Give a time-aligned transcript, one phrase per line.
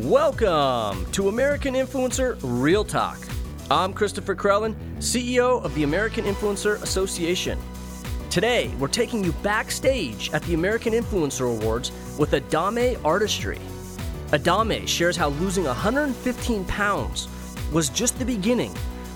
[0.00, 3.18] Welcome to American Influencer Real Talk.
[3.70, 7.58] I'm Christopher Krellin, CEO of the American Influencer Association.
[8.28, 13.58] Today, we're taking you backstage at the American Influencer Awards with Adame Artistry.
[14.32, 17.26] Adame shares how losing 115 pounds
[17.72, 18.74] was just the beginning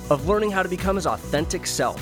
[0.09, 2.01] of learning how to become his authentic self.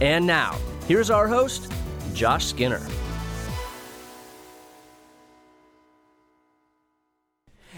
[0.00, 0.56] And now,
[0.88, 1.70] here's our host,
[2.14, 2.80] Josh Skinner.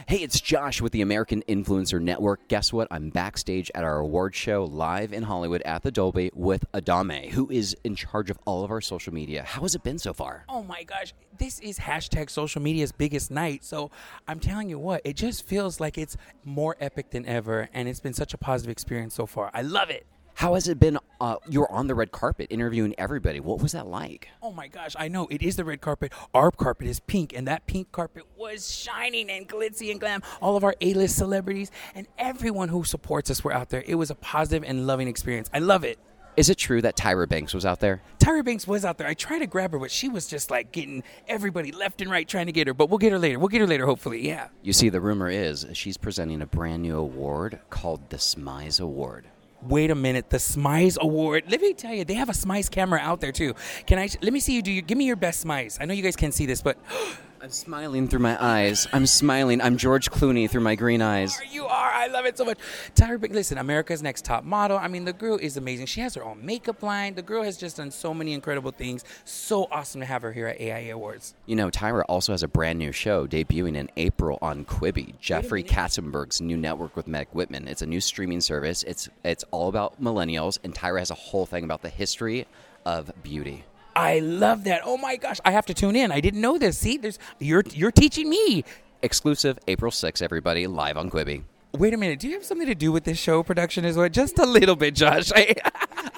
[0.09, 2.49] Hey, it's Josh with the American Influencer Network.
[2.49, 2.89] Guess what?
[2.91, 7.51] I'm backstage at our award show live in Hollywood at the Dolby with Adame, who
[7.51, 9.43] is in charge of all of our social media.
[9.43, 10.47] How has it been so far?
[10.49, 13.67] Oh my gosh, this is hashtag social media's biggest night.
[13.67, 13.91] So
[14.27, 18.01] I'm telling you what, it just feels like it's more epic than ever, and it's
[18.01, 19.51] been such a positive experience so far.
[19.53, 20.07] I love it.
[20.39, 21.01] How has it been?
[21.21, 23.41] Uh, you were on the red carpet interviewing everybody.
[23.41, 24.29] What was that like?
[24.41, 26.13] Oh my gosh, I know it is the red carpet.
[26.33, 30.23] Our carpet is pink, and that pink carpet was shining and glitzy and glam.
[30.41, 33.83] All of our A-list celebrities and everyone who supports us were out there.
[33.85, 35.51] It was a positive and loving experience.
[35.53, 35.99] I love it.
[36.37, 38.01] Is it true that Tyra Banks was out there?
[38.21, 39.09] Tyra Banks was out there.
[39.09, 42.29] I tried to grab her, but she was just like getting everybody left and right
[42.29, 42.75] trying to get her.
[42.75, 43.41] But we'll get her later.
[43.41, 44.25] We'll get her later, hopefully.
[44.25, 44.51] Yeah.
[44.63, 49.27] You see, the rumor is she's presenting a brand new award called the Smize Award.
[49.63, 51.45] Wait a minute, the Smize Award.
[51.49, 53.55] Let me tell you, they have a Smize camera out there too.
[53.87, 54.09] Can I?
[54.23, 54.71] Let me see you do.
[54.71, 55.79] Your, give me your best Smize.
[55.81, 56.79] I know you guys can't see this, but
[57.41, 58.89] I'm smiling through my eyes.
[58.93, 59.61] I'm smiling.
[59.61, 61.41] I'm George Clooney through my green eyes.
[61.53, 61.91] you are.
[61.91, 62.59] I love it so much.
[62.97, 64.77] Tyra Banks, listen, America's Next Top Model.
[64.77, 65.87] I mean, the girl is amazing.
[65.87, 67.15] She has her own makeup line.
[67.15, 69.05] The girl has just done so many incredible things.
[69.25, 71.35] So awesome to have her here at AIA Awards.
[71.47, 75.63] You know, Tyra also has a brand new show debuting in April on Quibi, Jeffrey
[75.63, 77.69] Katzenberg's new network with Meg Whitman.
[77.69, 78.83] It's a new streaming service.
[78.83, 82.47] It's it's all about millennials, and Tyra has a whole thing about the history
[82.85, 83.65] of beauty.
[83.99, 84.83] I love that.
[84.85, 86.13] Oh my gosh, I have to tune in.
[86.13, 86.79] I didn't know this.
[86.79, 88.65] See, there's you're you're teaching me.
[89.03, 91.43] Exclusive April 6th, everybody, live on Quibi.
[91.73, 92.21] Wait a minute.
[92.21, 94.09] Do you have something to do with this show production as well?
[94.09, 95.33] Just a little bit, Josh.
[95.37, 95.55] I,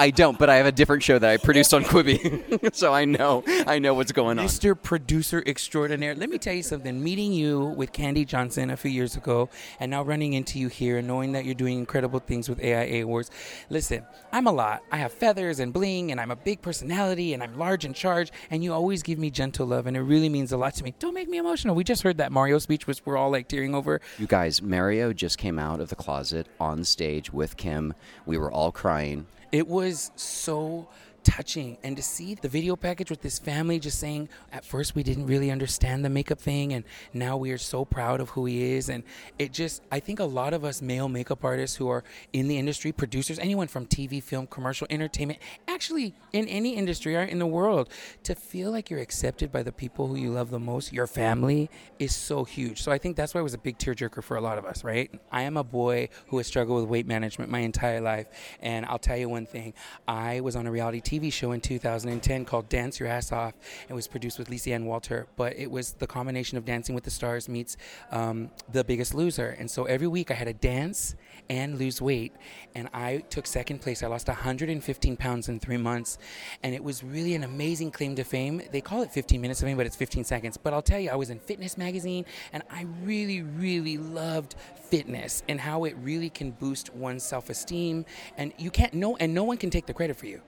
[0.00, 3.04] I don't, but I have a different show that I produced on Quibi, so I
[3.04, 4.46] know I know what's going on.
[4.46, 4.74] Mr.
[4.74, 6.14] Producer Extraordinaire.
[6.14, 7.04] Let me tell you something.
[7.04, 10.96] Meeting you with Candy Johnson a few years ago, and now running into you here,
[10.96, 13.30] and knowing that you're doing incredible things with AIA Awards.
[13.68, 14.02] Listen,
[14.32, 14.82] I'm a lot.
[14.90, 18.32] I have feathers and bling, and I'm a big personality, and I'm large in charge,
[18.50, 20.94] and you always give me gentle love, and it really means a lot to me.
[20.98, 21.74] Don't make me emotional.
[21.74, 24.00] We just heard that Mario speech, which we're all like tearing over.
[24.18, 27.92] You guys, Mario just came out of the closet on stage with Kim.
[28.24, 29.26] We were all crying.
[29.52, 30.88] It was so
[31.30, 31.78] touching.
[31.84, 35.26] And to see the video package with this family just saying at first we didn't
[35.26, 36.82] really understand the makeup thing and
[37.14, 38.88] now we are so proud of who he is.
[38.88, 39.04] And
[39.38, 42.02] it just i think a lot of us male makeup artists who are
[42.32, 47.22] in the industry producers anyone from tv film commercial entertainment actually in any industry or
[47.22, 47.88] in the world
[48.24, 51.70] to feel like you're accepted by the people who you love the most your family
[52.00, 52.82] is so huge.
[52.82, 54.82] So i think that's why it was a big tearjerker for a lot of us
[54.82, 55.08] right?
[55.30, 58.26] I am a boy who has struggled with weight management my entire life.
[58.60, 59.74] And i'll tell you one thing.
[60.08, 63.52] I was on a reality TV show in 2010 called Dance Your Ass Off.
[63.88, 67.04] It was produced with Lisa Ann Walter, but it was the combination of Dancing with
[67.04, 67.76] the Stars meets
[68.10, 69.56] um, The Biggest Loser.
[69.58, 71.16] And so every week I had to dance
[71.50, 72.32] and lose weight.
[72.74, 74.02] And I took second place.
[74.02, 76.16] I lost 115 pounds in three months.
[76.62, 78.62] And it was really an amazing claim to fame.
[78.70, 80.56] They call it 15 minutes of fame, but it's 15 seconds.
[80.56, 84.54] But I'll tell you, I was in Fitness Magazine, and I really, really loved
[84.90, 88.04] fitness and how it really can boost one's self-esteem
[88.36, 90.42] and you can't know and no one can take the credit for you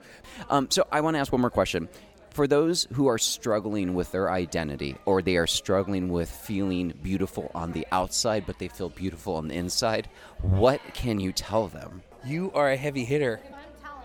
[0.53, 1.89] Um, so I want to ask one more question.
[2.29, 7.51] For those who are struggling with their identity or they are struggling with feeling beautiful
[7.53, 10.09] on the outside, but they feel beautiful on the inside,
[10.41, 12.01] what can you tell them?
[12.25, 13.41] you are a heavy hitter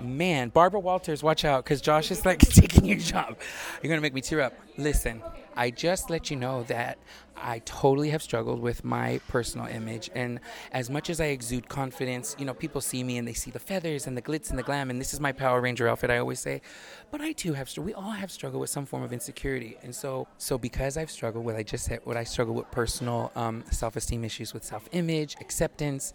[0.00, 3.36] man barbara walters watch out because josh is like taking your job
[3.82, 5.22] you're gonna make me tear up listen
[5.58, 6.96] i just let you know that
[7.36, 10.08] i totally have struggled with my personal image.
[10.14, 10.40] And
[10.72, 13.58] as much as i exude confidence you know people see me and they see the
[13.58, 16.18] feathers and the glitz and the glam and this is my power ranger outfit i
[16.18, 16.62] always say
[17.10, 19.76] but i too have we all have struggled with some form of insecurity.
[19.82, 23.32] And so so because i've struggled with i just said what i struggle with personal
[23.34, 26.12] um, self-esteem issues with self-image acceptance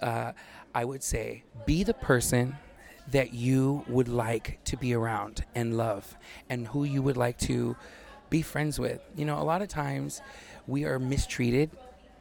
[0.00, 0.32] uh,
[0.74, 2.56] i would say be the person
[3.08, 6.16] that you would like to be around and love
[6.48, 7.76] and who you would like to
[8.36, 9.00] be friends with.
[9.16, 10.20] You know, a lot of times
[10.66, 11.70] we are mistreated,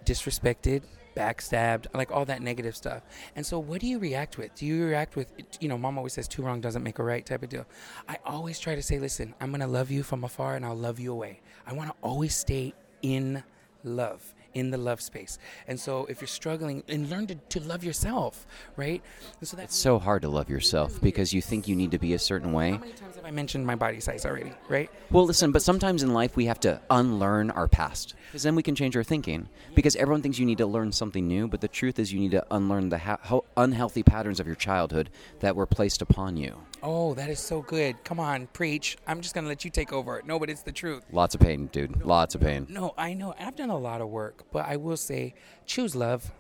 [0.06, 0.84] disrespected,
[1.16, 3.04] backstabbed, like all that negative stuff.
[3.36, 4.56] And so, what do you react with?
[4.56, 7.26] Do you react with, you know, mom always says two wrong doesn't make a right
[7.26, 7.66] type of deal.
[8.08, 10.76] I always try to say, listen, I'm going to love you from afar and I'll
[10.76, 11.42] love you away.
[11.68, 13.44] I want to always stay in
[13.84, 15.38] love in the love space.
[15.68, 19.04] And so if you're struggling, and learn to, to love yourself, right?
[19.40, 22.00] And so that's It's so hard to love yourself because you think you need to
[22.00, 22.72] be a certain way.
[22.72, 24.90] how many times have I mentioned my body size already, right?
[25.12, 28.64] Well, listen, but sometimes in life we have to unlearn our past because then we
[28.64, 29.50] can change our thinking.
[29.76, 32.32] Because everyone thinks you need to learn something new, but the truth is you need
[32.32, 35.10] to unlearn the ha- unhealthy patterns of your childhood
[35.42, 36.62] that were placed upon you.
[36.88, 38.04] Oh, that is so good.
[38.04, 38.96] Come on, preach.
[39.08, 40.22] I'm just gonna let you take over.
[40.24, 41.04] No, but it's the truth.
[41.12, 42.06] Lots of pain, dude.
[42.06, 42.68] Lots of pain.
[42.70, 43.34] No, I know.
[43.40, 45.34] I've done a lot of work, but I will say,
[45.66, 46.32] choose love,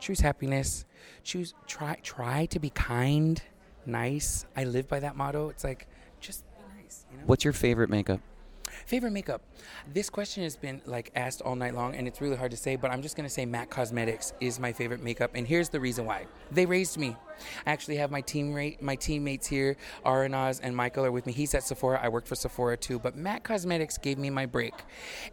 [0.00, 0.86] choose happiness,
[1.22, 3.40] choose try try to be kind,
[3.86, 4.44] nice.
[4.56, 5.50] I live by that motto.
[5.50, 5.86] It's like
[6.18, 7.06] just be nice.
[7.12, 7.22] You know?
[7.26, 8.18] What's your favorite makeup?
[8.86, 9.42] Favorite makeup?
[9.92, 12.74] This question has been like asked all night long, and it's really hard to say.
[12.74, 16.06] But I'm just gonna say MAC Cosmetics is my favorite makeup, and here's the reason
[16.06, 16.26] why.
[16.50, 17.16] They raised me.
[17.66, 21.32] I actually have my team rate, my teammates here, Aranaz and Michael are with me.
[21.32, 22.00] He's at Sephora.
[22.02, 24.74] I worked for Sephora too, but MAC Cosmetics gave me my break.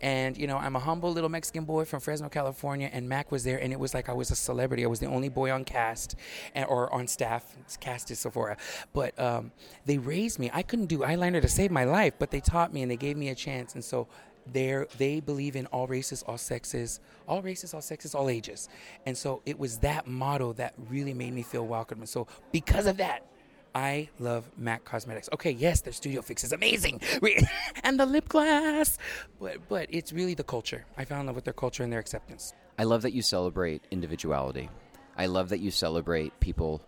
[0.02, 3.44] And you know, I'm a humble little Mexican boy from Fresno, California, and MAC was
[3.44, 4.84] there, and it was like I was a celebrity.
[4.84, 6.16] I was the only boy on cast
[6.56, 7.56] and, or on staff.
[7.80, 8.58] Cast is Sephora,
[8.94, 9.52] but um,
[9.86, 10.50] they raised me.
[10.54, 13.18] I couldn't do eyeliner to save my life, but they taught me and they gave
[13.18, 14.08] me a chance, and so
[14.52, 18.70] they they believe in all races, all sexes, all races, all sexes, all ages.
[19.06, 22.00] And so it was that motto that really made me feel welcome.
[22.00, 23.26] And so because of that,
[23.76, 25.30] I love MAC Cosmetics.
[25.34, 27.02] Okay, yes, their Studio Fix is amazing,
[27.84, 28.98] and the lip gloss,
[29.40, 30.86] but but it's really the culture.
[30.98, 32.54] I fell in love with their culture and their acceptance.
[32.78, 34.70] I love that you celebrate individuality.
[35.18, 36.82] I love that you celebrate people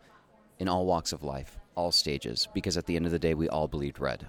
[0.60, 3.50] in all walks of life, all stages, because at the end of the day, we
[3.50, 4.26] all bleed red.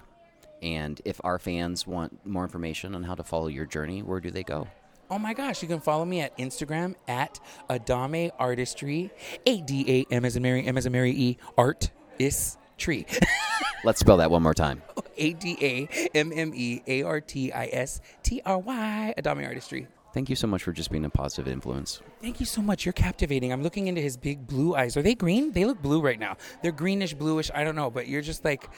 [0.63, 4.31] And if our fans want more information on how to follow your journey, where do
[4.31, 4.69] they go?
[5.11, 7.39] Oh my gosh, you can follow me at Instagram at
[7.69, 9.11] Adame Artistry,
[9.45, 13.05] A D A M as in Mary, M as in Mary E, art is tree.
[13.83, 14.81] Let's spell that one more time.
[15.17, 19.45] A D A M M E A R T I S T R Y, Adame
[19.45, 19.87] Artistry.
[20.13, 21.99] Thank you so much for just being a positive influence.
[22.21, 22.85] Thank you so much.
[22.85, 23.51] You're captivating.
[23.51, 24.95] I'm looking into his big blue eyes.
[24.95, 25.51] Are they green?
[25.51, 26.37] They look blue right now.
[26.61, 27.49] They're greenish, bluish.
[27.51, 28.69] I don't know, but you're just like,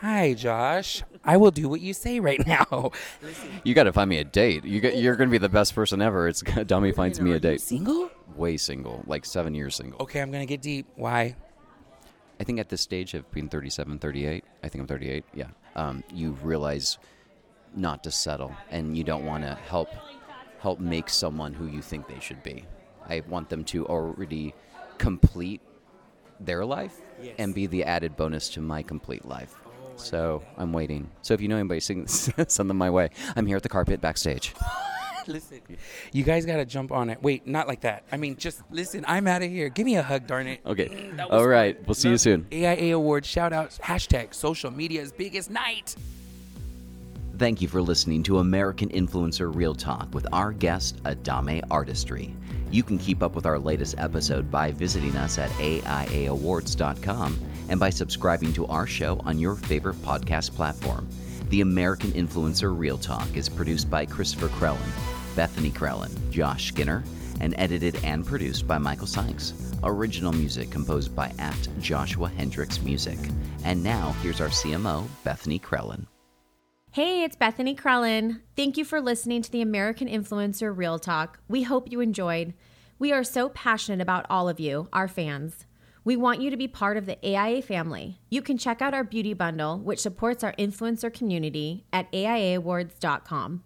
[0.00, 1.02] hi, Josh.
[1.24, 2.92] I will do what you say right now.
[3.64, 4.64] You got to find me a date.
[4.64, 6.28] You got, you're going to be the best person ever.
[6.28, 7.60] It's Dummy finds me a date.
[7.60, 8.10] Single?
[8.36, 10.00] Way single, like seven years single.
[10.02, 10.86] Okay, I'm going to get deep.
[10.96, 11.36] Why?
[12.40, 16.04] I think at this stage of being 37, 38, I think I'm 38, yeah, um,
[16.14, 16.98] you realize
[17.74, 19.88] not to settle and you don't want to help
[20.60, 22.64] help make someone who you think they should be.
[23.08, 24.54] I want them to already
[24.98, 25.60] complete
[26.40, 27.34] their life Yes.
[27.38, 29.54] and be the added bonus to my complete life.
[29.98, 31.10] So I'm waiting.
[31.22, 33.10] So if you know anybody, sing, send them my way.
[33.36, 34.54] I'm here at the carpet backstage.
[35.26, 35.60] Listen,
[36.12, 37.22] you guys got to jump on it.
[37.22, 38.02] Wait, not like that.
[38.10, 39.04] I mean, just listen.
[39.06, 39.68] I'm out of here.
[39.68, 40.60] Give me a hug, darn it.
[40.64, 41.10] Okay.
[41.28, 41.76] All right.
[41.86, 42.46] We'll see you soon.
[42.50, 45.96] AIA Awards shout outs, hashtag social media's biggest night.
[47.38, 52.34] Thank you for listening to American Influencer Real Talk with our guest, Adame Artistry.
[52.72, 57.38] You can keep up with our latest episode by visiting us at AIAawards.com
[57.68, 61.08] and by subscribing to our show on your favorite podcast platform.
[61.50, 67.04] The American Influencer Real Talk is produced by Christopher Krellen, Bethany Krellen, Josh Skinner,
[67.40, 69.54] and edited and produced by Michael Sykes.
[69.84, 73.18] Original music composed by at Joshua Hendricks Music.
[73.62, 76.04] And now, here's our CMO, Bethany Krellin.
[76.92, 78.40] Hey, it's Bethany Krellen.
[78.56, 81.38] Thank you for listening to the American Influencer Real Talk.
[81.46, 82.54] We hope you enjoyed.
[82.98, 85.66] We are so passionate about all of you, our fans.
[86.02, 88.20] We want you to be part of the AIA family.
[88.30, 93.64] You can check out our beauty bundle, which supports our influencer community, at AIAawards.com.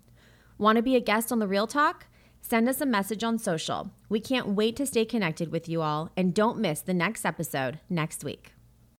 [0.58, 2.06] Want to be a guest on the Real Talk?
[2.40, 3.92] Send us a message on social.
[4.08, 7.78] We can't wait to stay connected with you all, and don't miss the next episode
[7.88, 8.51] next week.